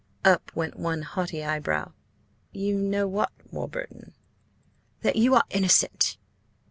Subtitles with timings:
[0.25, 1.91] Up went one haughty eyebrow.
[2.51, 3.51] "You know what, Mr.
[3.53, 4.15] Warburton?"
[5.01, 6.17] "That you are innocent!"